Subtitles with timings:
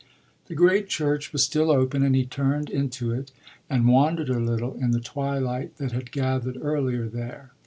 [0.47, 3.31] The great church was still open and he turned into it
[3.69, 7.51] and wandered a little in the twilight that had gathered earlier there.